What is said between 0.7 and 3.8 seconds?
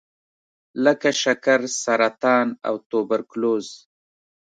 لکه شکر، سرطان او توبرکلوز.